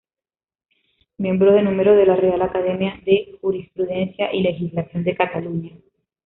Miembro 1.19 1.51
de 1.53 1.61
Número 1.61 1.95
de 1.95 2.07
la 2.07 2.15
Real 2.15 2.41
Academia 2.41 2.99
de 3.05 3.37
Jurisprudencia 3.39 4.33
y 4.33 4.41
Legislación 4.41 5.03
de 5.03 5.15
Cataluña. 5.15 5.77